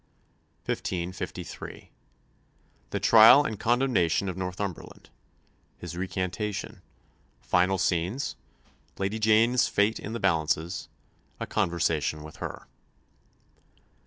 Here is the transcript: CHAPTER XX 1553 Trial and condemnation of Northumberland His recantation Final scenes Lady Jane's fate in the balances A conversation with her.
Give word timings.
CHAPTER 0.65 0.81
XX 0.95 1.05
1553 1.21 1.91
Trial 3.01 3.43
and 3.45 3.59
condemnation 3.59 4.29
of 4.29 4.35
Northumberland 4.35 5.11
His 5.77 5.95
recantation 5.95 6.81
Final 7.39 7.77
scenes 7.77 8.35
Lady 8.97 9.19
Jane's 9.19 9.67
fate 9.67 9.99
in 9.99 10.13
the 10.13 10.19
balances 10.19 10.89
A 11.39 11.45
conversation 11.45 12.23
with 12.23 12.37
her. 12.37 12.65